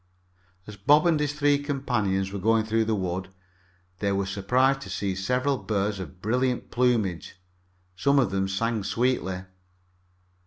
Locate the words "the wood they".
2.85-4.11